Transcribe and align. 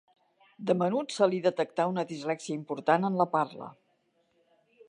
De 0.69 0.75
menut 0.79 1.13
se 1.17 1.27
li 1.33 1.41
detectà 1.43 1.87
una 1.93 2.07
dislèxia 2.13 2.57
important 2.61 3.09
en 3.11 3.23
la 3.23 3.29
parla. 3.39 3.73